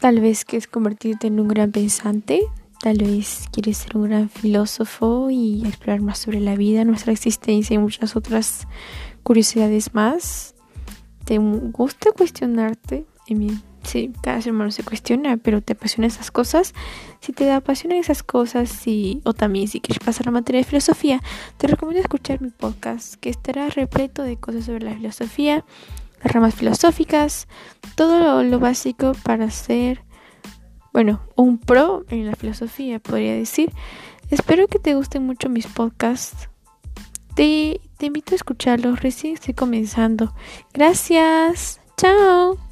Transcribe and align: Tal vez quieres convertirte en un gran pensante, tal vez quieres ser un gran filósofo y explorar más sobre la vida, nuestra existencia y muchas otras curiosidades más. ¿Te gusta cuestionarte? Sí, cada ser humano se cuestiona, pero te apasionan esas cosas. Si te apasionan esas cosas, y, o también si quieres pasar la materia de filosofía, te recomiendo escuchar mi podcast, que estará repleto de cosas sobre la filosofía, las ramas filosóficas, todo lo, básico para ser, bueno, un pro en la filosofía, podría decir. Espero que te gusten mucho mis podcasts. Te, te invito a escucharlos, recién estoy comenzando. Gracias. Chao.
Tal 0.00 0.20
vez 0.20 0.44
quieres 0.44 0.68
convertirte 0.68 1.26
en 1.26 1.40
un 1.40 1.48
gran 1.48 1.72
pensante, 1.72 2.42
tal 2.80 2.98
vez 2.98 3.46
quieres 3.50 3.78
ser 3.78 3.96
un 3.96 4.04
gran 4.04 4.28
filósofo 4.30 5.28
y 5.30 5.66
explorar 5.66 6.00
más 6.00 6.18
sobre 6.18 6.40
la 6.40 6.54
vida, 6.54 6.84
nuestra 6.84 7.12
existencia 7.12 7.74
y 7.74 7.78
muchas 7.78 8.14
otras 8.14 8.68
curiosidades 9.24 9.94
más. 9.94 10.54
¿Te 11.24 11.38
gusta 11.38 12.12
cuestionarte? 12.12 13.06
Sí, 13.82 14.12
cada 14.22 14.40
ser 14.40 14.52
humano 14.52 14.70
se 14.70 14.82
cuestiona, 14.82 15.36
pero 15.36 15.62
te 15.62 15.72
apasionan 15.72 16.10
esas 16.10 16.30
cosas. 16.30 16.74
Si 17.20 17.32
te 17.32 17.50
apasionan 17.52 17.98
esas 17.98 18.22
cosas, 18.22 18.86
y, 18.86 19.20
o 19.24 19.32
también 19.32 19.68
si 19.68 19.80
quieres 19.80 20.04
pasar 20.04 20.26
la 20.26 20.32
materia 20.32 20.60
de 20.60 20.64
filosofía, 20.64 21.20
te 21.56 21.66
recomiendo 21.66 22.02
escuchar 22.02 22.40
mi 22.40 22.50
podcast, 22.50 23.14
que 23.14 23.30
estará 23.30 23.68
repleto 23.68 24.22
de 24.22 24.36
cosas 24.36 24.64
sobre 24.66 24.84
la 24.84 24.94
filosofía, 24.94 25.64
las 26.22 26.32
ramas 26.32 26.54
filosóficas, 26.54 27.46
todo 27.94 28.42
lo, 28.42 28.58
básico 28.58 29.12
para 29.22 29.50
ser, 29.50 30.02
bueno, 30.92 31.20
un 31.36 31.58
pro 31.58 32.04
en 32.08 32.26
la 32.26 32.34
filosofía, 32.34 32.98
podría 32.98 33.34
decir. 33.34 33.72
Espero 34.30 34.66
que 34.66 34.78
te 34.78 34.94
gusten 34.94 35.24
mucho 35.24 35.48
mis 35.48 35.66
podcasts. 35.66 36.50
Te, 37.34 37.80
te 37.96 38.06
invito 38.06 38.34
a 38.34 38.36
escucharlos, 38.36 39.00
recién 39.00 39.34
estoy 39.34 39.54
comenzando. 39.54 40.34
Gracias. 40.74 41.80
Chao. 41.96 42.67